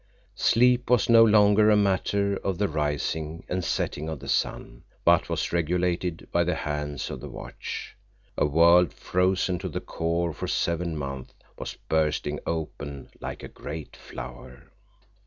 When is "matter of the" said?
1.77-2.67